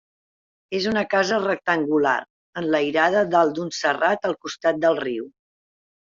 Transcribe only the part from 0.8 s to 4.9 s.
una casa rectangular, enlairada dalt d'un serrat, al costat